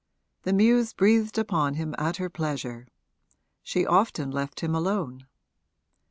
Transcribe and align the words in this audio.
The 0.41 0.51
muse 0.53 0.93
breathed 0.93 1.37
upon 1.37 1.75
him 1.75 1.93
at 1.99 2.17
her 2.17 2.27
pleasure; 2.27 2.87
she 3.61 3.85
often 3.85 4.31
left 4.31 4.61
him 4.61 4.73
alone. 4.73 5.27